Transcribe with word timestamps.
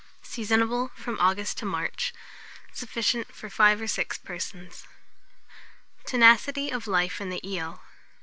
Seasonable 0.23 0.87
from 0.95 1.19
August 1.19 1.59
to 1.59 1.63
March. 1.65 2.11
Sufficient 2.73 3.31
for 3.35 3.51
5 3.51 3.81
or 3.81 3.87
6 3.87 4.17
persons. 4.17 4.87
TENACITY 6.05 6.71
OF 6.71 6.87
LIFE 6.87 7.21
IN 7.21 7.29
THE 7.29 7.47
EEL. 7.47 7.83